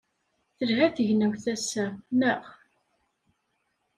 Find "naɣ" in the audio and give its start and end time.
2.19-2.43